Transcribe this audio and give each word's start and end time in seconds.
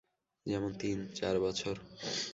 যেমন, 0.45 0.71
তিন, 0.73 0.97
চার 1.15 1.35
বছর? 1.39 1.75